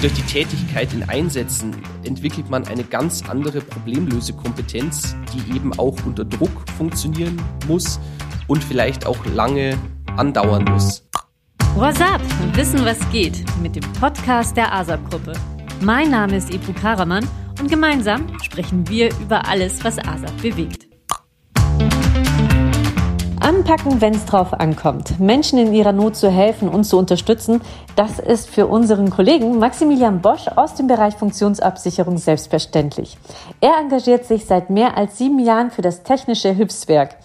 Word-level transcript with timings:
Durch 0.00 0.12
die 0.12 0.22
Tätigkeit 0.22 0.92
in 0.92 1.08
Einsätzen 1.08 1.74
entwickelt 2.04 2.48
man 2.48 2.64
eine 2.68 2.84
ganz 2.84 3.28
andere 3.28 3.60
Problemlösekompetenz, 3.60 5.16
die 5.34 5.56
eben 5.56 5.76
auch 5.76 5.96
unter 6.06 6.24
Druck 6.24 6.52
funktionieren 6.76 7.36
muss 7.66 7.98
und 8.46 8.62
vielleicht 8.62 9.06
auch 9.06 9.18
lange 9.26 9.76
andauern 10.16 10.64
muss. 10.66 11.04
What's 11.74 12.00
up? 12.00 12.20
Wissen, 12.52 12.84
was 12.84 12.98
geht 13.10 13.44
mit 13.60 13.74
dem 13.74 13.92
Podcast 13.94 14.56
der 14.56 14.72
ASAP-Gruppe. 14.72 15.32
Mein 15.80 16.12
Name 16.12 16.36
ist 16.36 16.54
Ebru 16.54 16.72
Karaman 16.74 17.26
und 17.58 17.68
gemeinsam 17.68 18.26
sprechen 18.40 18.88
wir 18.88 19.10
über 19.20 19.48
alles, 19.48 19.82
was 19.82 19.98
ASAP 19.98 20.42
bewegt. 20.42 20.87
Anpacken, 23.48 24.02
wenn 24.02 24.12
es 24.12 24.26
drauf 24.26 24.52
ankommt. 24.52 25.18
Menschen 25.18 25.58
in 25.58 25.72
ihrer 25.72 25.92
Not 25.92 26.16
zu 26.16 26.30
helfen 26.30 26.68
und 26.68 26.84
zu 26.84 26.98
unterstützen, 26.98 27.62
das 27.96 28.18
ist 28.18 28.50
für 28.50 28.66
unseren 28.66 29.08
Kollegen 29.08 29.58
Maximilian 29.58 30.20
Bosch 30.20 30.48
aus 30.48 30.74
dem 30.74 30.86
Bereich 30.86 31.14
Funktionsabsicherung 31.14 32.18
selbstverständlich. 32.18 33.16
Er 33.62 33.78
engagiert 33.78 34.26
sich 34.26 34.44
seit 34.44 34.68
mehr 34.68 34.98
als 34.98 35.16
sieben 35.16 35.38
Jahren 35.38 35.70
für 35.70 35.80
das 35.80 36.02
Technische 36.02 36.50
Hilfswerk. 36.50 37.16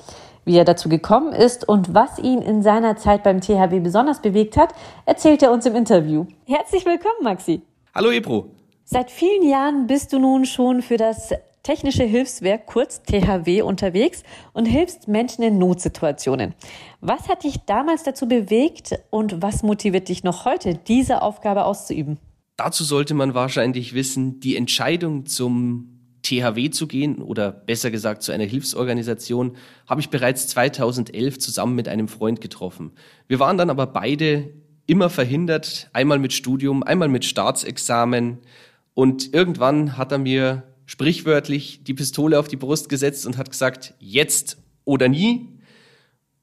Wie 0.45 0.55
er 0.55 0.63
dazu 0.63 0.88
gekommen 0.88 1.33
ist 1.33 1.67
und 1.67 1.94
was 1.94 2.17
ihn 2.20 2.41
in 2.41 2.63
seiner 2.63 2.95
Zeit 2.95 3.23
beim 3.23 3.41
THW 3.41 3.81
besonders 3.81 4.21
bewegt 4.21 4.55
hat, 4.55 4.73
erzählt 5.05 5.44
er 5.44 5.52
uns 5.52 5.66
im 5.66 5.75
Interview. 5.75 6.25
Herzlich 6.45 6.85
willkommen, 6.85 7.21
Maxi. 7.21 7.63
Hallo 7.94 8.11
Ebro. 8.11 8.45
Seit 8.85 9.11
vielen 9.11 9.45
Jahren 9.45 9.88
bist 9.88 10.13
du 10.13 10.19
nun 10.19 10.45
schon 10.45 10.83
für 10.83 10.95
das 10.95 11.33
Technische 11.63 12.03
Hilfswerk, 12.03 12.66
kurz 12.66 13.03
THW, 13.03 13.62
unterwegs 13.62 14.23
und 14.52 14.66
hilfst 14.66 15.08
Menschen 15.08 15.44
in 15.45 15.58
Notsituationen. 15.58 16.55
Was 16.99 17.30
hat 17.30 17.45
dich 17.45 17.62
damals 17.66 18.03
dazu 18.03 18.27
bewegt 18.27 18.99
und 19.12 19.41
was 19.41 19.63
motiviert 19.63 20.09
dich 20.09 20.26
noch 20.26 20.44
heute, 20.44 20.76
diese 20.76 21.22
Aufgabe 21.22 21.63
auszuüben? 21.63 22.17
Dazu 22.58 22.84
sollte 22.84 23.13
man 23.13 23.34
wahrscheinlich 23.34 23.94
wissen, 23.94 24.41
die 24.41 24.58
Entscheidung 24.58 25.26
zum 25.26 25.94
THW 26.23 26.70
zu 26.70 26.86
gehen 26.86 27.22
oder 27.22 27.53
besser 27.53 27.92
gesagt 27.92 28.23
zu 28.23 28.33
einer 28.33 28.44
Hilfsorganisation 28.44 29.55
habe 29.88 30.02
ich 30.02 30.09
bereits 30.09 30.48
2011 30.48 31.39
zusammen 31.39 31.75
mit 31.75 31.88
einem 31.88 32.09
Freund 32.09 32.42
getroffen. 32.42 32.92
Wir 33.30 33.39
waren 33.39 33.58
dann 33.58 33.70
aber 33.70 33.88
beide 33.88 34.53
immer 34.86 35.09
verhindert, 35.09 35.89
einmal 35.94 36.20
mit 36.20 36.33
Studium, 36.33 36.83
einmal 36.83 37.08
mit 37.08 37.23
Staatsexamen 37.23 38.39
und 38.94 39.33
irgendwann 39.33 39.98
hat 39.98 40.11
er 40.11 40.17
mir 40.17 40.64
sprichwörtlich 40.86 41.84
die 41.84 41.94
Pistole 41.94 42.39
auf 42.39 42.48
die 42.48 42.58
Brust 42.58 42.89
gesetzt 42.89 43.26
und 43.26 43.38
hat 43.38 43.52
gesagt, 43.52 43.94
jetzt 44.00 44.58
oder 44.86 45.08
nie. 45.08 45.50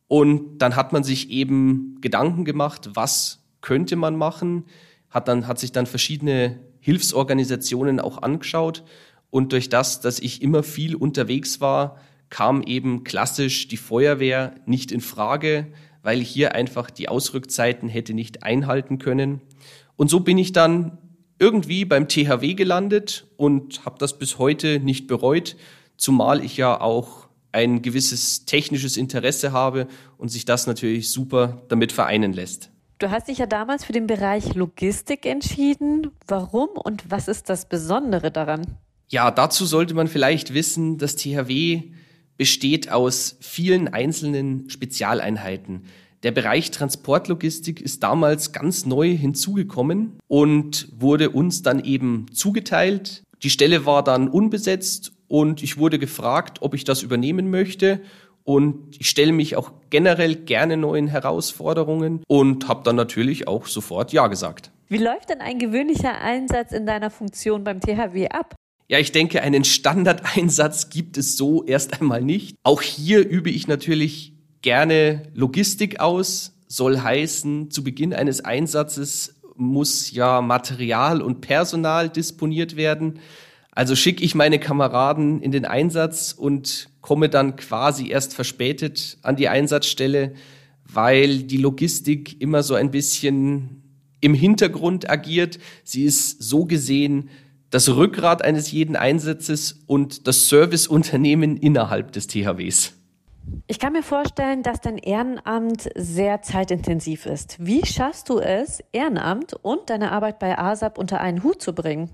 Und 0.08 0.58
dann 0.58 0.76
hat 0.76 0.92
man 0.92 1.04
sich 1.04 1.30
eben 1.30 1.98
Gedanken 2.00 2.44
gemacht, 2.44 2.90
was 2.94 3.44
könnte 3.60 3.96
man 3.96 4.16
machen, 4.16 4.64
hat 5.10 5.28
dann, 5.28 5.46
hat 5.46 5.58
sich 5.58 5.72
dann 5.72 5.86
verschiedene 5.86 6.60
Hilfsorganisationen 6.80 8.00
auch 8.00 8.22
angeschaut. 8.22 8.84
Und 9.30 9.52
durch 9.52 9.68
das, 9.68 10.00
dass 10.00 10.18
ich 10.18 10.42
immer 10.42 10.62
viel 10.62 10.96
unterwegs 10.96 11.60
war, 11.60 11.98
kam 12.30 12.62
eben 12.62 13.04
klassisch 13.04 13.68
die 13.68 13.76
Feuerwehr 13.76 14.54
nicht 14.66 14.92
in 14.92 15.00
Frage, 15.00 15.66
weil 16.02 16.22
ich 16.22 16.28
hier 16.28 16.54
einfach 16.54 16.90
die 16.90 17.08
Ausrückzeiten 17.08 17.88
hätte 17.88 18.14
nicht 18.14 18.42
einhalten 18.42 18.98
können. 18.98 19.40
Und 19.96 20.08
so 20.08 20.20
bin 20.20 20.38
ich 20.38 20.52
dann 20.52 20.98
irgendwie 21.40 21.84
beim 21.84 22.06
THW 22.06 22.54
gelandet 22.54 23.26
und 23.36 23.84
habe 23.84 23.98
das 23.98 24.18
bis 24.18 24.38
heute 24.38 24.78
nicht 24.78 25.08
bereut, 25.08 25.56
zumal 25.96 26.44
ich 26.44 26.56
ja 26.56 26.80
auch 26.80 27.28
ein 27.50 27.82
gewisses 27.82 28.44
technisches 28.44 28.96
Interesse 28.96 29.50
habe 29.50 29.88
und 30.18 30.28
sich 30.28 30.44
das 30.44 30.66
natürlich 30.66 31.10
super 31.10 31.62
damit 31.68 31.90
vereinen 31.90 32.32
lässt. 32.32 32.70
Du 32.98 33.10
hast 33.10 33.28
dich 33.28 33.38
ja 33.38 33.46
damals 33.46 33.84
für 33.84 33.94
den 33.94 34.06
Bereich 34.06 34.54
Logistik 34.54 35.24
entschieden. 35.24 36.10
Warum 36.26 36.68
und 36.68 37.10
was 37.10 37.28
ist 37.28 37.48
das 37.48 37.66
Besondere 37.66 38.30
daran? 38.30 38.76
Ja, 39.08 39.30
dazu 39.30 39.64
sollte 39.64 39.94
man 39.94 40.06
vielleicht 40.06 40.52
wissen, 40.52 40.98
das 40.98 41.16
THW 41.16 41.82
besteht 42.36 42.92
aus 42.92 43.36
vielen 43.40 43.88
einzelnen 43.88 44.68
Spezialeinheiten. 44.68 45.84
Der 46.22 46.32
Bereich 46.32 46.70
Transportlogistik 46.70 47.80
ist 47.80 48.02
damals 48.02 48.52
ganz 48.52 48.84
neu 48.84 49.16
hinzugekommen 49.16 50.18
und 50.28 50.88
wurde 50.92 51.30
uns 51.30 51.62
dann 51.62 51.82
eben 51.82 52.26
zugeteilt. 52.32 53.22
Die 53.42 53.48
Stelle 53.48 53.86
war 53.86 54.04
dann 54.04 54.28
unbesetzt 54.28 55.12
und 55.28 55.62
ich 55.62 55.78
wurde 55.78 55.98
gefragt, 55.98 56.58
ob 56.60 56.74
ich 56.74 56.84
das 56.84 57.02
übernehmen 57.02 57.50
möchte. 57.50 58.02
Und 58.44 58.96
ich 58.98 59.08
stelle 59.08 59.32
mich 59.32 59.56
auch 59.56 59.72
generell 59.88 60.34
gerne 60.34 60.76
neuen 60.76 61.06
Herausforderungen 61.06 62.22
und 62.26 62.68
habe 62.68 62.82
dann 62.84 62.96
natürlich 62.96 63.48
auch 63.48 63.66
sofort 63.66 64.12
Ja 64.12 64.26
gesagt. 64.26 64.72
Wie 64.88 64.98
läuft 64.98 65.30
denn 65.30 65.40
ein 65.40 65.58
gewöhnlicher 65.58 66.20
Einsatz 66.20 66.72
in 66.72 66.84
deiner 66.84 67.10
Funktion 67.10 67.64
beim 67.64 67.80
THW 67.80 68.28
ab? 68.28 68.56
Ja, 68.88 68.98
ich 68.98 69.12
denke, 69.12 69.40
einen 69.40 69.62
Standardeinsatz 69.62 70.90
gibt 70.90 71.16
es 71.16 71.36
so 71.36 71.62
erst 71.64 72.00
einmal 72.00 72.22
nicht. 72.22 72.56
Auch 72.64 72.82
hier 72.82 73.26
übe 73.26 73.48
ich 73.48 73.68
natürlich 73.68 74.29
gerne 74.62 75.22
Logistik 75.34 76.00
aus, 76.00 76.52
soll 76.68 77.00
heißen, 77.00 77.70
zu 77.70 77.82
Beginn 77.82 78.14
eines 78.14 78.44
Einsatzes 78.44 79.40
muss 79.56 80.10
ja 80.10 80.40
Material 80.40 81.20
und 81.20 81.40
Personal 81.40 82.08
disponiert 82.08 82.76
werden. 82.76 83.18
Also 83.72 83.94
schicke 83.94 84.24
ich 84.24 84.34
meine 84.34 84.58
Kameraden 84.58 85.42
in 85.42 85.52
den 85.52 85.64
Einsatz 85.64 86.32
und 86.32 86.88
komme 87.00 87.28
dann 87.28 87.56
quasi 87.56 88.08
erst 88.08 88.34
verspätet 88.34 89.18
an 89.22 89.36
die 89.36 89.48
Einsatzstelle, 89.48 90.34
weil 90.84 91.42
die 91.42 91.56
Logistik 91.56 92.40
immer 92.40 92.62
so 92.62 92.74
ein 92.74 92.90
bisschen 92.90 93.82
im 94.20 94.34
Hintergrund 94.34 95.08
agiert. 95.08 95.58
Sie 95.84 96.04
ist 96.04 96.42
so 96.42 96.64
gesehen 96.64 97.30
das 97.70 97.88
Rückgrat 97.88 98.42
eines 98.42 98.72
jeden 98.72 98.96
Einsatzes 98.96 99.82
und 99.86 100.26
das 100.26 100.48
Serviceunternehmen 100.48 101.56
innerhalb 101.56 102.12
des 102.12 102.26
THWs. 102.26 102.94
Ich 103.66 103.78
kann 103.78 103.92
mir 103.92 104.02
vorstellen, 104.02 104.62
dass 104.62 104.80
dein 104.80 104.98
Ehrenamt 104.98 105.88
sehr 105.94 106.42
zeitintensiv 106.42 107.26
ist. 107.26 107.56
Wie 107.60 107.86
schaffst 107.86 108.28
du 108.28 108.38
es, 108.38 108.82
Ehrenamt 108.92 109.54
und 109.62 109.90
deine 109.90 110.12
Arbeit 110.12 110.38
bei 110.38 110.58
ASAP 110.58 110.98
unter 110.98 111.20
einen 111.20 111.42
Hut 111.42 111.62
zu 111.62 111.72
bringen? 111.72 112.10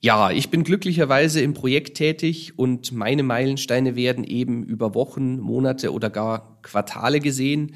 Ja, 0.00 0.30
ich 0.30 0.50
bin 0.50 0.62
glücklicherweise 0.62 1.40
im 1.40 1.54
Projekt 1.54 1.96
tätig 1.96 2.58
und 2.58 2.92
meine 2.92 3.22
Meilensteine 3.22 3.96
werden 3.96 4.24
eben 4.24 4.62
über 4.62 4.94
Wochen, 4.94 5.38
Monate 5.38 5.92
oder 5.92 6.10
gar 6.10 6.58
Quartale 6.62 7.20
gesehen. 7.20 7.74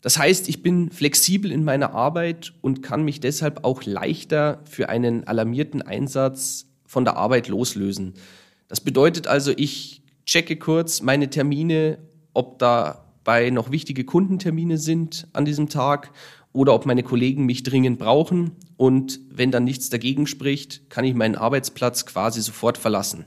Das 0.00 0.18
heißt, 0.18 0.48
ich 0.48 0.62
bin 0.62 0.90
flexibel 0.90 1.52
in 1.52 1.64
meiner 1.64 1.94
Arbeit 1.94 2.54
und 2.60 2.82
kann 2.82 3.04
mich 3.04 3.20
deshalb 3.20 3.64
auch 3.64 3.84
leichter 3.84 4.62
für 4.64 4.88
einen 4.88 5.26
alarmierten 5.26 5.82
Einsatz 5.82 6.66
von 6.86 7.04
der 7.04 7.16
Arbeit 7.16 7.48
loslösen. 7.48 8.14
Das 8.68 8.80
bedeutet 8.80 9.26
also, 9.26 9.52
ich 9.56 10.02
checke 10.26 10.56
kurz 10.56 11.02
meine 11.02 11.30
Termine 11.30 11.98
ob 12.32 12.58
dabei 12.58 13.50
noch 13.50 13.70
wichtige 13.70 14.04
Kundentermine 14.04 14.78
sind 14.78 15.28
an 15.32 15.44
diesem 15.44 15.68
Tag 15.68 16.12
oder 16.52 16.74
ob 16.74 16.86
meine 16.86 17.02
Kollegen 17.02 17.46
mich 17.46 17.62
dringend 17.62 17.98
brauchen. 17.98 18.52
Und 18.76 19.20
wenn 19.30 19.50
dann 19.50 19.64
nichts 19.64 19.90
dagegen 19.90 20.26
spricht, 20.26 20.90
kann 20.90 21.04
ich 21.04 21.14
meinen 21.14 21.36
Arbeitsplatz 21.36 22.06
quasi 22.06 22.40
sofort 22.40 22.78
verlassen. 22.78 23.26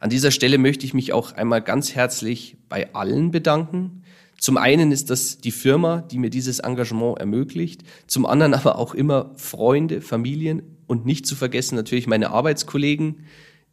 An 0.00 0.10
dieser 0.10 0.30
Stelle 0.30 0.58
möchte 0.58 0.86
ich 0.86 0.94
mich 0.94 1.12
auch 1.12 1.32
einmal 1.32 1.60
ganz 1.60 1.94
herzlich 1.94 2.56
bei 2.68 2.94
allen 2.94 3.30
bedanken. 3.30 4.02
Zum 4.38 4.56
einen 4.56 4.92
ist 4.92 5.10
das 5.10 5.38
die 5.38 5.50
Firma, 5.50 6.00
die 6.00 6.18
mir 6.18 6.30
dieses 6.30 6.60
Engagement 6.60 7.18
ermöglicht, 7.18 7.82
zum 8.06 8.24
anderen 8.24 8.54
aber 8.54 8.78
auch 8.78 8.94
immer 8.94 9.32
Freunde, 9.36 10.00
Familien 10.00 10.62
und 10.86 11.04
nicht 11.04 11.26
zu 11.26 11.34
vergessen 11.34 11.74
natürlich 11.74 12.06
meine 12.06 12.30
Arbeitskollegen, 12.30 13.24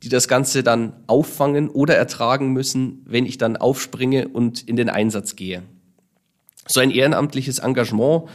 die 0.05 0.09
das 0.09 0.27
Ganze 0.27 0.61
dann 0.61 0.93
auffangen 1.07 1.67
oder 1.67 1.95
ertragen 1.95 2.53
müssen, 2.53 3.01
wenn 3.05 3.25
ich 3.25 3.39
dann 3.39 3.57
aufspringe 3.57 4.27
und 4.27 4.61
in 4.61 4.75
den 4.75 4.87
Einsatz 4.87 5.35
gehe. 5.35 5.63
So 6.67 6.79
ein 6.79 6.91
ehrenamtliches 6.91 7.57
Engagement, 7.57 8.29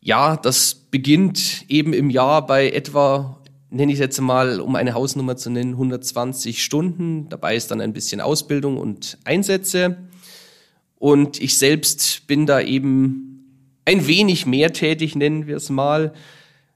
ja, 0.00 0.36
das 0.36 0.76
beginnt 0.76 1.64
eben 1.68 1.92
im 1.92 2.08
Jahr 2.08 2.46
bei 2.46 2.70
etwa, 2.70 3.42
nenne 3.68 3.90
ich 3.90 3.96
es 3.96 4.00
jetzt 4.00 4.20
mal, 4.20 4.60
um 4.60 4.76
eine 4.76 4.94
Hausnummer 4.94 5.36
zu 5.36 5.50
nennen, 5.50 5.72
120 5.72 6.62
Stunden. 6.62 7.28
Dabei 7.28 7.56
ist 7.56 7.72
dann 7.72 7.80
ein 7.80 7.92
bisschen 7.92 8.20
Ausbildung 8.20 8.76
und 8.76 9.18
Einsätze. 9.24 9.96
Und 11.00 11.42
ich 11.42 11.58
selbst 11.58 12.28
bin 12.28 12.46
da 12.46 12.60
eben 12.60 13.74
ein 13.84 14.06
wenig 14.06 14.46
mehr 14.46 14.72
tätig, 14.72 15.16
nennen 15.16 15.48
wir 15.48 15.56
es 15.56 15.68
mal. 15.68 16.12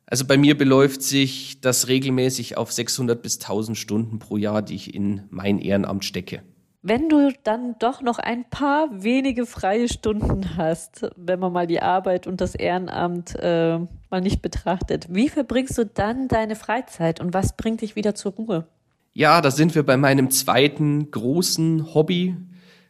Also 0.09 0.25
bei 0.25 0.39
mir 0.39 0.57
beläuft 0.57 1.03
sich 1.03 1.61
das 1.61 1.89
regelmäßig 1.89 2.57
auf 2.57 2.73
600 2.73 3.21
bis 3.21 3.41
1000 3.41 3.77
Stunden 3.77 4.21
pro 4.21 4.37
Jahr, 4.37 4.63
die 4.63 4.77
ich 4.77 4.95
in 4.95 5.25
mein 5.31 5.59
Ehrenamt 5.59 6.05
stecke. 6.05 6.43
Wenn 6.83 7.09
du 7.09 7.33
dann 7.43 7.75
doch 7.81 8.01
noch 8.01 8.21
ein 8.21 8.49
paar 8.49 9.03
wenige 9.03 9.45
freie 9.45 9.89
Stunden 9.89 10.57
hast, 10.57 11.11
wenn 11.17 11.41
man 11.41 11.53
mal 11.53 11.67
die 11.67 11.83
Arbeit 11.83 12.29
und 12.29 12.41
das 12.41 12.55
Ehrenamt 12.55 13.35
äh, 13.35 13.79
mal 14.09 14.21
nicht 14.21 14.41
betrachtet, 14.41 15.09
wie 15.11 15.29
verbringst 15.29 15.77
du 15.77 15.85
dann 15.85 16.29
deine 16.29 16.55
Freizeit 16.55 17.19
und 17.19 17.35
was 17.35 17.57
bringt 17.57 17.81
dich 17.81 17.97
wieder 17.97 18.15
zur 18.15 18.35
Ruhe? 18.35 18.69
Ja, 19.13 19.41
da 19.41 19.51
sind 19.51 19.75
wir 19.75 19.83
bei 19.83 19.97
meinem 19.97 20.31
zweiten 20.31 21.11
großen 21.11 21.93
Hobby. 21.93 22.37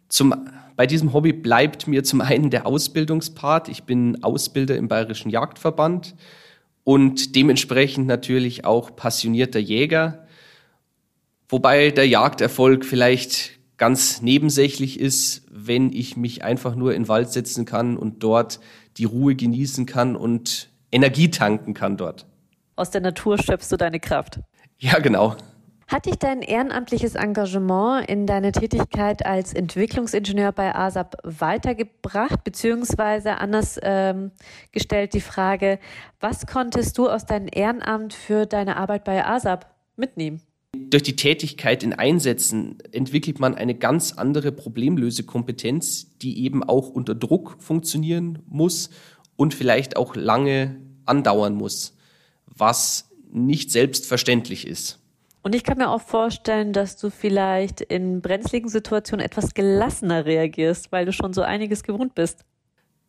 Zum, 0.08 0.34
bei 0.76 0.86
diesem 0.86 1.14
Hobby 1.14 1.32
bleibt 1.32 1.86
mir 1.86 2.04
zum 2.04 2.20
einen 2.20 2.50
der 2.50 2.66
Ausbildungspart. 2.66 3.70
Ich 3.70 3.84
bin 3.84 4.22
Ausbilder 4.22 4.76
im 4.76 4.88
Bayerischen 4.88 5.30
Jagdverband 5.30 6.14
und 6.86 7.34
dementsprechend 7.34 8.06
natürlich 8.06 8.64
auch 8.64 8.94
passionierter 8.94 9.58
Jäger, 9.58 10.24
wobei 11.48 11.90
der 11.90 12.06
Jagderfolg 12.06 12.84
vielleicht 12.84 13.58
ganz 13.76 14.22
nebensächlich 14.22 15.00
ist, 15.00 15.42
wenn 15.50 15.92
ich 15.92 16.16
mich 16.16 16.44
einfach 16.44 16.76
nur 16.76 16.94
in 16.94 17.02
den 17.02 17.08
Wald 17.08 17.32
setzen 17.32 17.64
kann 17.64 17.96
und 17.96 18.22
dort 18.22 18.60
die 18.98 19.04
Ruhe 19.04 19.34
genießen 19.34 19.84
kann 19.84 20.14
und 20.14 20.70
Energie 20.92 21.28
tanken 21.28 21.74
kann 21.74 21.96
dort. 21.96 22.24
Aus 22.76 22.92
der 22.92 23.00
Natur 23.00 23.36
schöpfst 23.36 23.72
du 23.72 23.76
deine 23.76 23.98
Kraft. 23.98 24.38
Ja, 24.78 25.00
genau. 25.00 25.34
Hat 25.88 26.06
dich 26.06 26.16
dein 26.16 26.42
ehrenamtliches 26.42 27.14
Engagement 27.14 28.08
in 28.08 28.26
deine 28.26 28.50
Tätigkeit 28.50 29.24
als 29.24 29.54
Entwicklungsingenieur 29.54 30.50
bei 30.50 30.74
ASAP 30.74 31.16
weitergebracht? 31.22 32.42
Beziehungsweise 32.42 33.38
anders 33.38 33.78
ähm, 33.82 34.32
gestellt 34.72 35.14
die 35.14 35.20
Frage, 35.20 35.78
was 36.18 36.44
konntest 36.46 36.98
du 36.98 37.08
aus 37.08 37.24
deinem 37.24 37.46
Ehrenamt 37.52 38.14
für 38.14 38.46
deine 38.46 38.76
Arbeit 38.76 39.04
bei 39.04 39.24
ASAP 39.24 39.66
mitnehmen? 39.94 40.42
Durch 40.76 41.04
die 41.04 41.14
Tätigkeit 41.14 41.84
in 41.84 41.92
Einsätzen 41.92 42.78
entwickelt 42.90 43.38
man 43.38 43.54
eine 43.54 43.76
ganz 43.76 44.12
andere 44.12 44.50
Problemlösekompetenz, 44.50 46.18
die 46.18 46.44
eben 46.44 46.64
auch 46.64 46.90
unter 46.90 47.14
Druck 47.14 47.58
funktionieren 47.60 48.40
muss 48.48 48.90
und 49.36 49.54
vielleicht 49.54 49.96
auch 49.96 50.16
lange 50.16 50.80
andauern 51.04 51.54
muss, 51.54 51.96
was 52.46 53.08
nicht 53.30 53.70
selbstverständlich 53.70 54.66
ist. 54.66 54.98
Und 55.46 55.54
ich 55.54 55.62
kann 55.62 55.78
mir 55.78 55.90
auch 55.90 56.00
vorstellen, 56.00 56.72
dass 56.72 56.96
du 56.96 57.08
vielleicht 57.08 57.80
in 57.80 58.20
brenzligen 58.20 58.68
Situationen 58.68 59.24
etwas 59.24 59.54
gelassener 59.54 60.26
reagierst, 60.26 60.90
weil 60.90 61.06
du 61.06 61.12
schon 61.12 61.32
so 61.32 61.42
einiges 61.42 61.84
gewohnt 61.84 62.16
bist. 62.16 62.44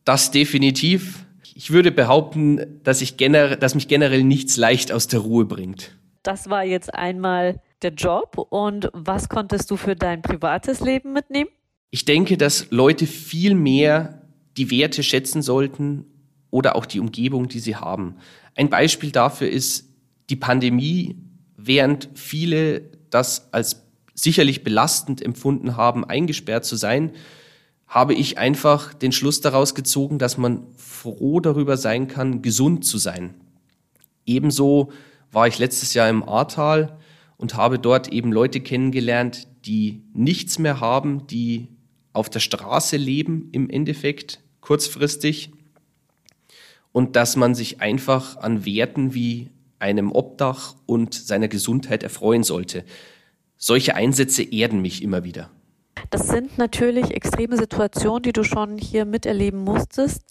Das 0.05 0.29
definitiv. 0.29 1.25
Ich 1.55 1.71
würde 1.71 1.91
behaupten, 1.91 2.79
dass, 2.83 3.01
ich 3.01 3.17
gener 3.17 3.55
dass 3.55 3.73
mich 3.73 3.87
generell 3.87 4.23
nichts 4.23 4.55
leicht 4.55 4.91
aus 4.91 5.07
der 5.07 5.21
Ruhe 5.21 5.45
bringt. 5.45 5.97
Das 6.21 6.47
war 6.47 6.63
jetzt 6.63 6.93
einmal 6.93 7.59
der 7.81 7.93
Job. 7.93 8.37
Und 8.51 8.91
was 8.93 9.29
konntest 9.29 9.71
du 9.71 9.75
für 9.75 9.95
dein 9.95 10.21
privates 10.21 10.79
Leben 10.79 11.13
mitnehmen? 11.13 11.49
Ich 11.89 12.05
denke, 12.05 12.37
dass 12.37 12.69
Leute 12.69 13.07
viel 13.07 13.55
mehr 13.55 14.21
die 14.57 14.69
Werte 14.69 15.01
schätzen 15.01 15.41
sollten 15.41 16.05
oder 16.51 16.75
auch 16.75 16.85
die 16.85 16.99
Umgebung, 16.99 17.47
die 17.47 17.59
sie 17.59 17.77
haben. 17.77 18.17
Ein 18.53 18.69
Beispiel 18.69 19.09
dafür 19.09 19.49
ist 19.49 19.89
die 20.29 20.35
Pandemie 20.35 21.15
während 21.67 22.09
viele 22.15 22.81
das 23.09 23.53
als 23.53 23.83
sicherlich 24.13 24.63
belastend 24.63 25.21
empfunden 25.21 25.77
haben, 25.77 26.03
eingesperrt 26.03 26.65
zu 26.65 26.75
sein, 26.75 27.11
habe 27.87 28.13
ich 28.13 28.37
einfach 28.37 28.93
den 28.93 29.11
Schluss 29.11 29.41
daraus 29.41 29.75
gezogen, 29.75 30.19
dass 30.19 30.37
man 30.37 30.63
froh 30.75 31.39
darüber 31.39 31.77
sein 31.77 32.07
kann, 32.07 32.41
gesund 32.41 32.83
zu 32.83 32.97
sein. 32.97 33.35
Ebenso 34.25 34.91
war 35.31 35.47
ich 35.47 35.59
letztes 35.59 35.93
Jahr 35.93 36.09
im 36.09 36.27
Ahrtal 36.27 36.97
und 37.37 37.55
habe 37.55 37.79
dort 37.79 38.09
eben 38.09 38.31
Leute 38.33 38.59
kennengelernt, 38.59 39.47
die 39.65 40.03
nichts 40.13 40.59
mehr 40.59 40.81
haben, 40.81 41.27
die 41.27 41.69
auf 42.11 42.29
der 42.29 42.39
Straße 42.39 42.97
leben 42.97 43.49
im 43.51 43.69
Endeffekt 43.69 44.41
kurzfristig 44.59 45.51
und 46.91 47.15
dass 47.15 47.35
man 47.35 47.53
sich 47.55 47.79
einfach 47.79 48.37
an 48.37 48.65
Werten 48.65 49.13
wie 49.13 49.51
einem 49.79 50.11
Obdach 50.11 50.75
und 50.85 51.13
seiner 51.13 51.47
Gesundheit 51.47 52.03
erfreuen 52.03 52.43
sollte. 52.43 52.83
Solche 53.57 53.95
Einsätze 53.95 54.43
erden 54.43 54.81
mich 54.81 55.01
immer 55.01 55.23
wieder. 55.23 55.49
Das 56.09 56.27
sind 56.27 56.57
natürlich 56.57 57.11
extreme 57.11 57.57
Situationen, 57.57 58.23
die 58.23 58.33
du 58.33 58.43
schon 58.43 58.77
hier 58.77 59.05
miterleben 59.05 59.59
musstest. 59.59 60.21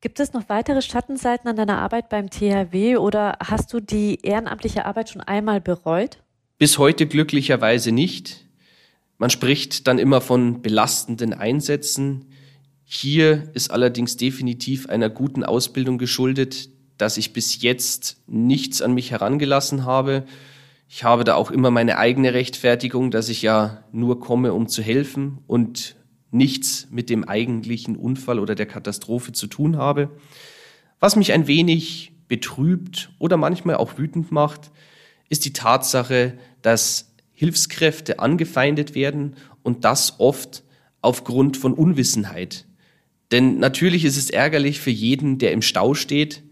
Gibt 0.00 0.20
es 0.20 0.32
noch 0.32 0.48
weitere 0.48 0.82
Schattenseiten 0.82 1.48
an 1.48 1.56
deiner 1.56 1.78
Arbeit 1.78 2.08
beim 2.10 2.28
THW 2.30 2.96
oder 2.96 3.38
hast 3.42 3.72
du 3.72 3.80
die 3.80 4.20
ehrenamtliche 4.22 4.84
Arbeit 4.84 5.08
schon 5.08 5.22
einmal 5.22 5.60
bereut? 5.60 6.18
Bis 6.58 6.78
heute 6.78 7.06
glücklicherweise 7.06 7.90
nicht. 7.90 8.44
Man 9.18 9.30
spricht 9.30 9.86
dann 9.86 9.98
immer 9.98 10.20
von 10.20 10.60
belastenden 10.60 11.32
Einsätzen. 11.32 12.26
Hier 12.84 13.50
ist 13.54 13.70
allerdings 13.70 14.16
definitiv 14.16 14.88
einer 14.88 15.08
guten 15.08 15.42
Ausbildung 15.42 15.98
geschuldet, 15.98 16.68
dass 16.98 17.16
ich 17.16 17.32
bis 17.32 17.62
jetzt 17.62 18.22
nichts 18.26 18.82
an 18.82 18.94
mich 18.94 19.10
herangelassen 19.10 19.84
habe. 19.84 20.24
Ich 20.88 21.04
habe 21.04 21.24
da 21.24 21.34
auch 21.34 21.50
immer 21.50 21.70
meine 21.70 21.98
eigene 21.98 22.34
Rechtfertigung, 22.34 23.10
dass 23.10 23.28
ich 23.28 23.42
ja 23.42 23.84
nur 23.92 24.20
komme, 24.20 24.52
um 24.52 24.68
zu 24.68 24.82
helfen 24.82 25.38
und 25.46 25.96
nichts 26.30 26.88
mit 26.90 27.10
dem 27.10 27.24
eigentlichen 27.24 27.96
Unfall 27.96 28.38
oder 28.38 28.54
der 28.54 28.66
Katastrophe 28.66 29.32
zu 29.32 29.46
tun 29.46 29.76
habe. 29.76 30.10
Was 31.00 31.16
mich 31.16 31.32
ein 31.32 31.46
wenig 31.46 32.12
betrübt 32.28 33.10
oder 33.18 33.36
manchmal 33.36 33.76
auch 33.76 33.98
wütend 33.98 34.32
macht, 34.32 34.70
ist 35.28 35.44
die 35.44 35.52
Tatsache, 35.52 36.38
dass 36.62 37.12
Hilfskräfte 37.32 38.20
angefeindet 38.20 38.94
werden 38.94 39.34
und 39.62 39.84
das 39.84 40.20
oft 40.20 40.62
aufgrund 41.02 41.56
von 41.56 41.74
Unwissenheit. 41.74 42.66
Denn 43.32 43.58
natürlich 43.58 44.04
ist 44.04 44.16
es 44.16 44.30
ärgerlich 44.30 44.80
für 44.80 44.90
jeden, 44.90 45.38
der 45.38 45.52
im 45.52 45.60
Stau 45.60 45.94
steht, 45.94 46.43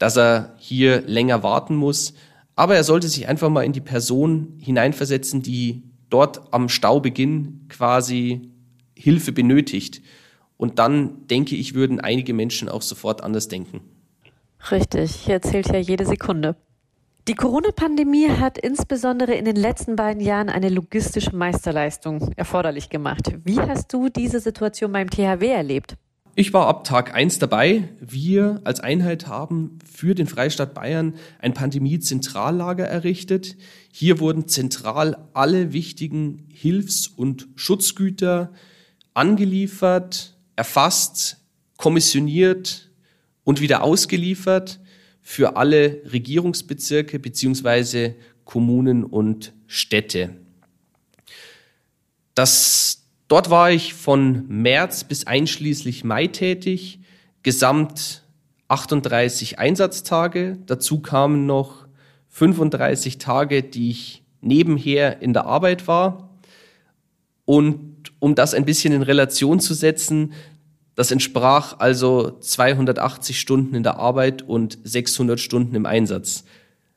dass 0.00 0.16
er 0.16 0.54
hier 0.56 1.02
länger 1.02 1.44
warten 1.44 1.76
muss. 1.76 2.14
Aber 2.56 2.74
er 2.74 2.82
sollte 2.82 3.06
sich 3.06 3.28
einfach 3.28 3.50
mal 3.50 3.64
in 3.64 3.72
die 3.72 3.80
Person 3.80 4.54
hineinversetzen, 4.58 5.42
die 5.42 5.84
dort 6.08 6.52
am 6.52 6.68
Staubeginn 6.68 7.66
quasi 7.68 8.50
Hilfe 8.96 9.30
benötigt. 9.30 10.02
Und 10.56 10.78
dann 10.78 11.26
denke 11.28 11.54
ich, 11.54 11.74
würden 11.74 12.00
einige 12.00 12.34
Menschen 12.34 12.68
auch 12.68 12.82
sofort 12.82 13.22
anders 13.22 13.48
denken. 13.48 13.82
Richtig, 14.70 15.14
hier 15.14 15.40
zählt 15.42 15.68
ja 15.68 15.78
jede 15.78 16.06
Sekunde. 16.06 16.56
Die 17.28 17.34
Corona-Pandemie 17.34 18.30
hat 18.30 18.56
insbesondere 18.56 19.34
in 19.34 19.44
den 19.44 19.56
letzten 19.56 19.96
beiden 19.96 20.22
Jahren 20.22 20.48
eine 20.48 20.70
logistische 20.70 21.36
Meisterleistung 21.36 22.32
erforderlich 22.36 22.88
gemacht. 22.88 23.32
Wie 23.44 23.60
hast 23.60 23.92
du 23.92 24.08
diese 24.08 24.40
Situation 24.40 24.92
beim 24.92 25.10
THW 25.10 25.46
erlebt? 25.46 25.96
Ich 26.40 26.54
war 26.54 26.68
ab 26.68 26.84
Tag 26.84 27.12
eins 27.12 27.38
dabei. 27.38 27.90
Wir 28.00 28.62
als 28.64 28.80
Einheit 28.80 29.26
haben 29.26 29.78
für 29.84 30.14
den 30.14 30.26
Freistaat 30.26 30.72
Bayern 30.72 31.16
ein 31.38 31.52
Pandemie-Zentrallager 31.52 32.86
errichtet. 32.86 33.58
Hier 33.92 34.20
wurden 34.20 34.48
zentral 34.48 35.28
alle 35.34 35.74
wichtigen 35.74 36.48
Hilfs- 36.50 37.08
und 37.08 37.48
Schutzgüter 37.56 38.54
angeliefert, 39.12 40.34
erfasst, 40.56 41.44
kommissioniert 41.76 42.90
und 43.44 43.60
wieder 43.60 43.82
ausgeliefert 43.82 44.80
für 45.20 45.56
alle 45.56 46.00
Regierungsbezirke 46.10 47.18
beziehungsweise 47.18 48.14
Kommunen 48.46 49.04
und 49.04 49.52
Städte. 49.66 50.36
Das 52.34 52.99
Dort 53.30 53.48
war 53.48 53.70
ich 53.70 53.94
von 53.94 54.44
März 54.48 55.04
bis 55.04 55.28
einschließlich 55.28 56.02
Mai 56.02 56.26
tätig, 56.26 56.98
gesamt 57.44 58.24
38 58.66 59.60
Einsatztage. 59.60 60.58
Dazu 60.66 60.98
kamen 60.98 61.46
noch 61.46 61.86
35 62.30 63.18
Tage, 63.18 63.62
die 63.62 63.90
ich 63.90 64.24
nebenher 64.40 65.22
in 65.22 65.32
der 65.32 65.46
Arbeit 65.46 65.86
war. 65.86 66.40
Und 67.44 68.10
um 68.18 68.34
das 68.34 68.52
ein 68.52 68.64
bisschen 68.64 68.92
in 68.92 69.02
Relation 69.02 69.60
zu 69.60 69.74
setzen, 69.74 70.32
das 70.96 71.12
entsprach 71.12 71.78
also 71.78 72.36
280 72.40 73.38
Stunden 73.38 73.76
in 73.76 73.84
der 73.84 74.00
Arbeit 74.00 74.42
und 74.42 74.76
600 74.82 75.38
Stunden 75.38 75.76
im 75.76 75.86
Einsatz. 75.86 76.42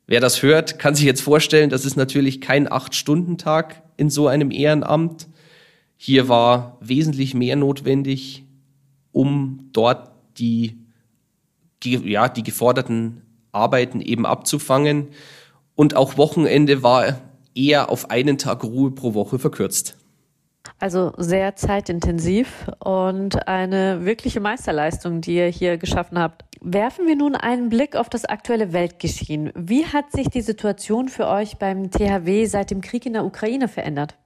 Wer 0.07 0.19
das 0.19 0.41
hört, 0.41 0.79
kann 0.79 0.95
sich 0.95 1.05
jetzt 1.05 1.21
vorstellen, 1.21 1.69
das 1.69 1.85
ist 1.85 1.95
natürlich 1.95 2.41
kein 2.41 2.71
Acht-Stunden-Tag 2.71 3.83
in 3.97 4.09
so 4.09 4.27
einem 4.27 4.49
Ehrenamt. 4.49 5.27
Hier 6.05 6.27
war 6.27 6.75
wesentlich 6.81 7.33
mehr 7.33 7.55
notwendig, 7.55 8.43
um 9.13 9.69
dort 9.71 10.11
die, 10.37 10.77
ja, 11.81 12.27
die 12.27 12.43
geforderten 12.43 13.21
Arbeiten 13.53 14.01
eben 14.01 14.25
abzufangen. 14.25 15.07
Und 15.75 15.95
auch 15.95 16.17
Wochenende 16.17 16.83
war 16.83 17.21
eher 17.55 17.89
auf 17.89 18.11
einen 18.11 18.37
Tag 18.37 18.65
Ruhe 18.65 18.91
pro 18.91 19.13
Woche 19.13 19.39
verkürzt. 19.39 19.95
Also 20.77 21.13
sehr 21.15 21.55
zeitintensiv 21.55 22.69
und 22.79 23.47
eine 23.47 24.03
wirkliche 24.03 24.41
Meisterleistung, 24.41 25.21
die 25.21 25.35
ihr 25.35 25.47
hier 25.47 25.77
geschaffen 25.77 26.19
habt. 26.19 26.43
Werfen 26.59 27.07
wir 27.07 27.15
nun 27.15 27.33
einen 27.33 27.69
Blick 27.69 27.95
auf 27.95 28.09
das 28.09 28.25
aktuelle 28.25 28.73
Weltgeschehen. 28.73 29.53
Wie 29.55 29.85
hat 29.85 30.11
sich 30.11 30.27
die 30.27 30.41
Situation 30.41 31.07
für 31.07 31.27
euch 31.29 31.59
beim 31.59 31.91
THW 31.91 32.43
seit 32.43 32.71
dem 32.71 32.81
Krieg 32.81 33.05
in 33.05 33.13
der 33.13 33.23
Ukraine 33.23 33.69
verändert? 33.69 34.17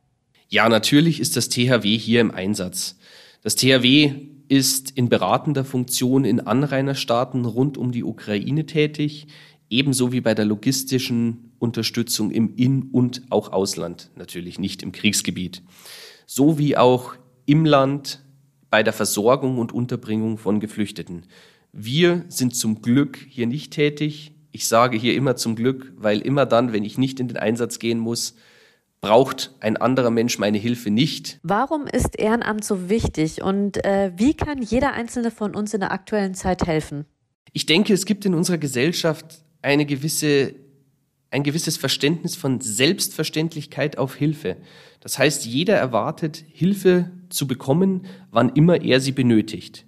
Ja, 0.50 0.70
natürlich 0.70 1.20
ist 1.20 1.36
das 1.36 1.50
THW 1.50 1.98
hier 1.98 2.22
im 2.22 2.32
Einsatz. 2.32 2.98
Das 3.44 3.56
THW 3.56 4.14
ist 4.48 4.92
in 4.92 5.10
beratender 5.10 5.66
Funktion 5.66 6.24
in 6.24 6.40
Anrainerstaaten 6.40 7.44
rund 7.44 7.78
um 7.78 7.92
die 7.92 8.06
Ukraine 8.06 8.66
tätig, 8.66 9.28
ebenso 9.70 10.14
wie 10.14 10.22
bei 10.22 10.34
der 10.34 10.46
logistischen 10.46 11.52
Unterstützung 11.60 12.32
im 12.32 12.56
In- 12.56 12.84
und 12.92 13.24
auch 13.30 13.52
Ausland, 13.52 14.10
natürlich 14.16 14.58
nicht 14.58 14.84
im 14.84 14.94
Kriegsgebiet, 14.94 15.64
sowie 16.26 16.78
auch 16.78 17.16
im 17.46 17.66
Land 17.66 18.22
bei 18.70 18.84
der 18.84 18.94
Versorgung 18.94 19.58
und 19.58 19.74
Unterbringung 19.74 20.38
von 20.38 20.62
Geflüchteten. 20.62 21.26
Wir 21.74 22.24
sind 22.30 22.56
zum 22.56 22.82
Glück 22.82 23.18
hier 23.30 23.48
nicht 23.48 23.74
tätig 23.74 24.32
Ich 24.54 24.68
sage 24.68 24.98
hier 24.98 25.14
immer 25.14 25.36
zum 25.36 25.56
Glück, 25.56 25.94
weil 25.98 26.22
immer 26.22 26.46
dann, 26.46 26.72
wenn 26.72 26.86
ich 26.86 26.98
nicht 26.98 27.20
in 27.20 27.28
den 27.28 27.38
Einsatz 27.38 27.80
gehen 27.80 28.00
muss, 28.00 28.34
braucht 29.02 29.54
ein 29.60 29.78
anderer 29.78 30.12
Mensch 30.12 30.40
meine 30.40 30.58
Hilfe 30.58 30.90
nicht. 30.90 31.40
Warum 31.44 31.88
ist 31.88 32.20
Ehrenamt 32.20 32.64
so 32.64 32.90
wichtig 32.90 33.42
und 33.42 33.84
äh, 33.86 34.12
wie 34.16 34.34
kann 34.34 34.62
jeder 34.62 34.94
einzelne 34.94 35.32
von 35.32 35.56
uns 35.56 35.74
in 35.74 35.82
der 35.82 35.92
aktuellen 35.92 36.34
Zeit 36.34 36.66
helfen? 36.66 37.06
Ich 37.54 37.66
denke, 37.66 37.94
es 37.94 38.06
gibt 38.06 38.26
in 38.26 38.34
unserer 38.34 38.58
Gesellschaft 38.58 39.44
eine 39.62 39.86
gewisse, 39.86 40.54
ein 41.32 41.44
gewisses 41.44 41.78
Verständnis 41.78 42.36
von 42.36 42.60
Selbstverständlichkeit 42.60 43.98
auf 43.98 44.16
Hilfe. 44.16 44.58
Das 45.00 45.18
heißt, 45.18 45.46
jeder 45.46 45.76
erwartet, 45.76 46.44
Hilfe 46.52 47.12
zu 47.30 47.48
bekommen, 47.48 48.06
wann 48.32 48.50
immer 48.50 48.82
er 48.82 49.00
sie 49.00 49.12
benötigt. 49.12 49.86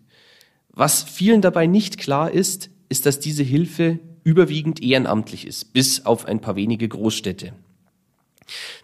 Was 0.70 1.04
vielen 1.04 1.42
dabei 1.42 1.68
nicht 1.68 1.98
klar 1.98 2.32
ist, 2.32 2.70
ist, 2.90 3.06
dass 3.06 3.20
diese 3.20 3.44
Hilfe 3.44 4.00
überwiegend 4.24 4.82
ehrenamtlich 4.82 5.46
ist, 5.48 5.74
bis 5.74 6.06
auf 6.06 6.26
ein 6.26 6.42
paar 6.42 6.56
wenige 6.56 6.88
Großstädte. 6.88 7.54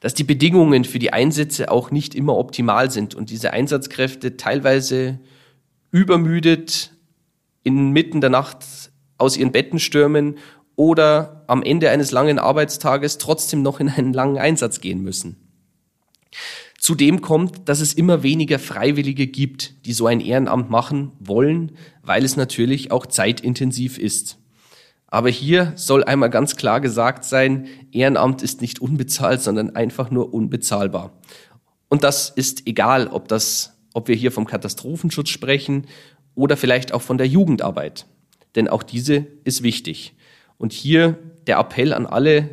Dass 0.02 0.14
die 0.14 0.24
Bedingungen 0.24 0.84
für 0.84 1.00
die 1.00 1.14
Einsätze 1.14 1.72
auch 1.72 1.92
nicht 1.92 2.16
immer 2.16 2.38
optimal 2.38 2.92
sind 2.92 3.16
und 3.16 3.30
diese 3.30 3.52
Einsatzkräfte 3.52 4.38
teilweise 4.38 5.20
übermüdet 5.92 6.92
inmitten 7.64 8.22
der 8.22 8.30
Nacht 8.30 8.66
aus 9.18 9.38
ihren 9.38 9.52
Betten 9.52 9.80
stürmen 9.80 10.38
oder 10.76 11.44
am 11.48 11.64
Ende 11.64 11.90
eines 11.90 12.12
langen 12.12 12.40
Arbeitstages 12.40 13.18
trotzdem 13.18 13.62
noch 13.62 13.80
in 13.80 13.90
einen 13.90 14.14
langen 14.14 14.38
Einsatz 14.38 14.82
gehen 14.82 15.02
müssen. 15.02 15.38
Zudem 16.80 17.22
kommt, 17.22 17.68
dass 17.68 17.80
es 17.80 17.94
immer 17.94 18.22
weniger 18.22 18.60
Freiwillige 18.60 19.26
gibt, 19.26 19.86
die 19.86 19.94
so 19.94 20.06
ein 20.06 20.20
Ehrenamt 20.20 20.70
machen 20.70 21.14
wollen, 21.20 21.72
weil 22.04 22.24
es 22.24 22.38
natürlich 22.38 22.92
auch 22.92 23.06
zeitintensiv 23.06 23.98
ist. 23.98 24.38
Aber 25.16 25.30
hier 25.30 25.72
soll 25.78 26.04
einmal 26.04 26.30
ganz 26.30 26.58
klar 26.58 26.82
gesagt 26.82 27.24
sein, 27.24 27.70
Ehrenamt 27.94 28.42
ist 28.42 28.60
nicht 28.60 28.82
unbezahlt, 28.82 29.42
sondern 29.42 29.74
einfach 29.74 30.12
nur 30.12 30.34
unbezahlbar. 30.34 31.14
Und 31.88 32.04
das 32.04 32.32
ist 32.32 32.68
egal, 32.68 33.08
ob 33.08 33.30
das, 33.30 33.78
ob 33.94 34.10
wir 34.10 34.16
hier 34.18 34.34
vom 34.34 34.46
Katastrophenschutz 34.46 35.30
sprechen 35.30 35.88
oder 36.36 36.58
vielleicht 36.58 36.94
auch 36.94 37.02
von 37.02 37.18
der 37.18 37.28
Jugendarbeit. 37.28 38.08
Denn 38.56 38.68
auch 38.68 38.84
diese 38.84 39.26
ist 39.46 39.64
wichtig. 39.64 40.16
Und 40.58 40.74
hier 40.74 41.18
der 41.48 41.60
Appell 41.60 41.94
an 41.94 42.06
alle, 42.06 42.50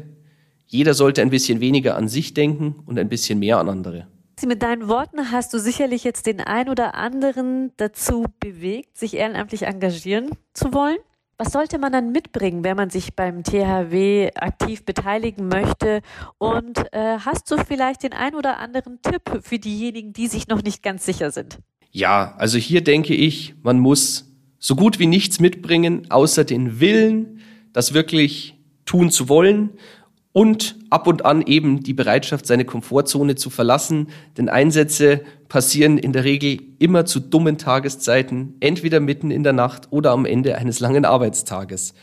jeder 0.65 0.95
sollte 0.95 1.21
ein 1.21 1.31
bisschen 1.31 1.59
weniger 1.59 1.97
an 1.97 2.07
sich 2.07 2.33
denken 2.33 2.77
und 2.87 2.97
ein 2.97 3.09
bisschen 3.09 3.41
mehr 3.41 3.59
an 3.59 3.69
andere. 3.69 4.07
Mit 4.47 4.63
deinen 4.63 4.87
Worten 4.87 5.33
hast 5.33 5.53
du 5.53 5.59
sicherlich 5.59 6.05
jetzt 6.05 6.27
den 6.27 6.41
ein 6.41 6.69
oder 6.69 6.95
anderen 6.95 7.73
dazu 7.77 8.27
bewegt, 8.39 8.97
sich 8.99 9.15
ehrenamtlich 9.15 9.63
engagieren 9.63 10.31
zu 10.55 10.73
wollen. 10.73 10.99
Was 11.45 11.53
sollte 11.53 11.79
man 11.79 11.91
dann 11.91 12.13
mitbringen, 12.13 12.63
wenn 12.63 12.77
man 12.77 12.89
sich 12.89 13.17
beim 13.17 13.43
THW 13.43 14.31
aktiv 14.37 14.85
beteiligen 14.85 15.49
möchte? 15.49 16.01
Und 16.39 16.79
äh, 16.93 17.19
hast 17.19 17.51
du 17.51 17.57
vielleicht 17.57 18.05
den 18.05 18.13
ein 18.13 18.37
oder 18.37 18.61
anderen 18.61 19.03
Tipp 19.03 19.23
für 19.43 19.59
diejenigen, 19.59 20.13
die 20.13 20.29
sich 20.29 20.47
noch 20.47 20.63
nicht 20.63 20.85
ganz 20.85 21.05
sicher 21.05 21.33
sind? 21.33 21.59
Ja, 21.91 22.37
also 22.39 22.59
hier 22.59 22.85
denke 22.85 23.15
ich, 23.15 23.57
man 23.65 23.81
muss 23.81 24.31
so 24.61 24.77
gut 24.77 25.01
wie 25.01 25.09
nichts 25.09 25.41
mitbringen, 25.41 26.09
außer 26.13 26.45
den 26.45 26.79
Willen, 26.79 27.41
das 27.73 27.93
wirklich 27.93 28.55
tun 28.85 29.11
zu 29.11 29.29
wollen 29.29 29.71
und 30.33 30.77
ab 30.91 31.07
und 31.07 31.25
an 31.25 31.43
eben 31.43 31.83
die 31.83 31.93
Bereitschaft, 31.93 32.47
seine 32.47 32.65
Komfortzone 32.65 33.35
zu 33.35 33.51
verlassen. 33.51 34.09
Denn 34.37 34.49
Einsätze 34.49 35.23
passieren 35.49 35.99
in 35.99 36.13
der 36.13 36.25
Regel 36.25 36.59
immer 36.79 37.05
zu 37.05 37.21
dummen 37.21 37.59
Tageszeiten, 37.59 38.55
entweder 38.61 39.01
mitten 39.01 39.31
in 39.31 39.43
der 39.43 39.53
Nacht 39.53 39.89
oder 39.91 40.13
am 40.13 40.25
Ende 40.25 40.57
eines 40.57 40.81
langen 40.81 41.05
Arbeitstages. 41.05 41.95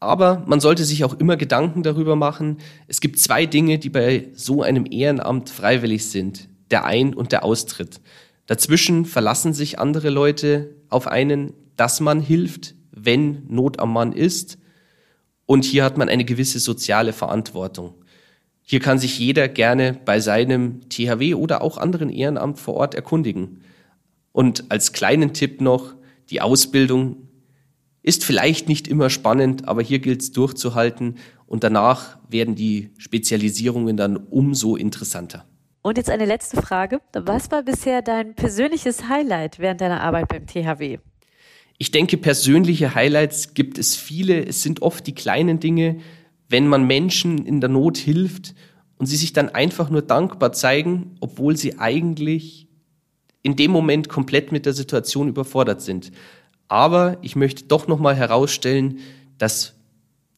Aber 0.00 0.42
man 0.46 0.60
sollte 0.60 0.84
sich 0.84 1.04
auch 1.04 1.14
immer 1.14 1.38
Gedanken 1.38 1.82
darüber 1.82 2.14
machen. 2.14 2.58
Es 2.88 3.00
gibt 3.00 3.18
zwei 3.18 3.46
Dinge, 3.46 3.78
die 3.78 3.88
bei 3.88 4.28
so 4.34 4.62
einem 4.62 4.84
Ehrenamt 4.90 5.48
freiwillig 5.48 6.10
sind. 6.10 6.48
Der 6.70 6.84
Ein- 6.84 7.14
und 7.14 7.32
der 7.32 7.44
Austritt. 7.44 8.00
Dazwischen 8.46 9.06
verlassen 9.06 9.54
sich 9.54 9.78
andere 9.78 10.10
Leute 10.10 10.74
auf 10.90 11.06
einen, 11.06 11.54
dass 11.76 12.00
man 12.00 12.20
hilft, 12.20 12.74
wenn 12.90 13.46
Not 13.48 13.78
am 13.78 13.94
Mann 13.94 14.12
ist. 14.12 14.58
Und 15.46 15.64
hier 15.64 15.84
hat 15.84 15.98
man 15.98 16.08
eine 16.08 16.24
gewisse 16.24 16.58
soziale 16.58 17.12
Verantwortung. 17.12 17.94
Hier 18.62 18.80
kann 18.80 18.98
sich 18.98 19.18
jeder 19.18 19.48
gerne 19.48 19.98
bei 20.04 20.20
seinem 20.20 20.88
THW 20.88 21.34
oder 21.34 21.60
auch 21.60 21.76
anderen 21.76 22.08
Ehrenamt 22.08 22.58
vor 22.58 22.74
Ort 22.74 22.94
erkundigen. 22.94 23.60
Und 24.32 24.70
als 24.70 24.92
kleinen 24.92 25.34
Tipp 25.34 25.60
noch, 25.60 25.94
die 26.30 26.40
Ausbildung 26.40 27.28
ist 28.02 28.24
vielleicht 28.24 28.68
nicht 28.68 28.88
immer 28.88 29.10
spannend, 29.10 29.68
aber 29.68 29.82
hier 29.82 29.98
gilt 29.98 30.22
es 30.22 30.32
durchzuhalten 30.32 31.16
und 31.46 31.62
danach 31.62 32.18
werden 32.28 32.54
die 32.54 32.90
Spezialisierungen 32.98 33.96
dann 33.96 34.16
umso 34.16 34.76
interessanter. 34.76 35.44
Und 35.82 35.98
jetzt 35.98 36.08
eine 36.08 36.24
letzte 36.24 36.60
Frage. 36.62 37.00
Was 37.12 37.50
war 37.50 37.62
bisher 37.62 38.00
dein 38.00 38.34
persönliches 38.34 39.08
Highlight 39.08 39.58
während 39.58 39.82
deiner 39.82 40.00
Arbeit 40.00 40.28
beim 40.28 40.46
THW? 40.46 40.98
Ich 41.78 41.90
denke, 41.90 42.16
persönliche 42.16 42.94
Highlights 42.94 43.54
gibt 43.54 43.78
es 43.78 43.96
viele. 43.96 44.44
Es 44.44 44.62
sind 44.62 44.82
oft 44.82 45.06
die 45.06 45.14
kleinen 45.14 45.60
Dinge, 45.60 45.98
wenn 46.48 46.68
man 46.68 46.86
Menschen 46.86 47.44
in 47.46 47.60
der 47.60 47.70
Not 47.70 47.98
hilft 47.98 48.54
und 48.96 49.06
sie 49.06 49.16
sich 49.16 49.32
dann 49.32 49.48
einfach 49.48 49.90
nur 49.90 50.02
dankbar 50.02 50.52
zeigen, 50.52 51.16
obwohl 51.20 51.56
sie 51.56 51.78
eigentlich 51.78 52.68
in 53.42 53.56
dem 53.56 53.70
Moment 53.70 54.08
komplett 54.08 54.52
mit 54.52 54.66
der 54.66 54.72
Situation 54.72 55.28
überfordert 55.28 55.82
sind. 55.82 56.12
Aber 56.68 57.18
ich 57.22 57.36
möchte 57.36 57.64
doch 57.64 57.88
nochmal 57.88 58.14
herausstellen, 58.14 59.00
dass 59.36 59.74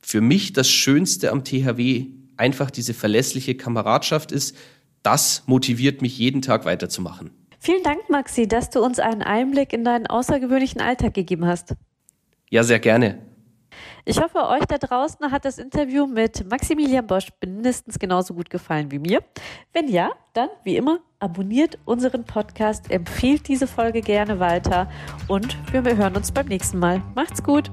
für 0.01 0.21
mich 0.21 0.53
das 0.53 0.69
Schönste 0.69 1.31
am 1.31 1.45
THW 1.45 2.07
einfach 2.37 2.71
diese 2.71 2.95
verlässliche 2.95 3.55
Kameradschaft 3.55 4.33
ist, 4.33 4.57
das 5.03 5.45
motiviert 5.47 6.03
mich 6.03 6.19
jeden 6.19 6.43
Tag 6.43 6.65
weiterzumachen. 6.65 7.31
Vielen 7.67 7.83
Dank, 7.83 8.09
Maxi, 8.09 8.47
dass 8.47 8.71
du 8.71 8.81
uns 8.81 9.01
einen 9.01 9.23
Einblick 9.23 9.73
in 9.73 9.83
deinen 9.83 10.07
außergewöhnlichen 10.07 10.81
Alltag 10.81 11.15
gegeben 11.15 11.47
hast. 11.47 11.75
Ja, 12.49 12.63
sehr 12.63 12.79
gerne. 12.79 13.19
Ich 14.05 14.23
hoffe, 14.23 14.47
euch 14.47 14.65
da 14.67 14.79
draußen 14.79 15.33
hat 15.33 15.45
das 15.45 15.59
Interview 15.59 16.07
mit 16.07 16.49
Maximilian 16.49 17.09
Bosch 17.09 17.27
mindestens 17.45 17.99
genauso 17.99 18.35
gut 18.35 18.51
gefallen 18.51 18.93
wie 18.93 19.01
mir. 19.01 19.21
Wenn 19.73 19.89
ja, 19.89 20.13
dann 20.33 20.49
wie 20.63 20.77
immer 20.77 21.01
abonniert 21.19 21.77
unseren 21.87 22.23
Podcast, 22.23 22.89
empfehlt 22.89 23.49
diese 23.49 23.67
Folge 23.67 24.01
gerne 24.01 24.39
weiter 24.39 24.89
und 25.27 25.57
wir 25.73 25.97
hören 25.97 26.15
uns 26.15 26.31
beim 26.31 26.47
nächsten 26.47 26.79
Mal. 26.79 27.03
Macht's 27.17 27.43
gut! 27.43 27.73